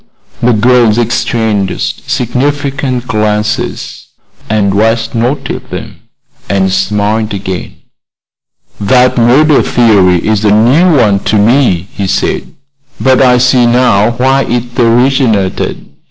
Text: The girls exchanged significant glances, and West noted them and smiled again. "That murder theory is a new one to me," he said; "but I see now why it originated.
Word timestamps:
The 0.41 0.53
girls 0.53 0.97
exchanged 0.97 2.09
significant 2.09 3.05
glances, 3.07 4.07
and 4.49 4.73
West 4.73 5.13
noted 5.13 5.69
them 5.69 5.97
and 6.49 6.71
smiled 6.73 7.35
again. 7.35 7.75
"That 8.79 9.15
murder 9.19 9.61
theory 9.61 10.17
is 10.27 10.43
a 10.43 10.49
new 10.49 10.95
one 10.97 11.19
to 11.25 11.35
me," 11.35 11.87
he 11.93 12.07
said; 12.07 12.51
"but 12.99 13.21
I 13.21 13.37
see 13.37 13.67
now 13.67 14.09
why 14.17 14.45
it 14.45 14.79
originated. 14.79 15.87